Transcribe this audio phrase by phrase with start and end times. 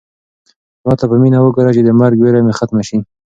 [0.85, 2.97] ما ته په مینه وګوره چې د مرګ وېره مې ختمه شي.